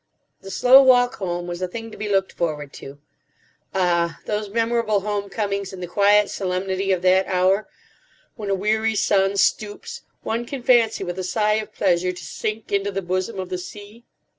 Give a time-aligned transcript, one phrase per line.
[0.41, 2.97] The slow walk home was a thing to be looked forward to.
[3.75, 4.17] Ah!
[4.25, 7.69] those memorable homecomings in the quiet solemnity of that hour,
[8.35, 12.71] when a weary sun stoops, one can fancy with a sigh of pleasure, to sink
[12.71, 14.03] into the bosom of the sea!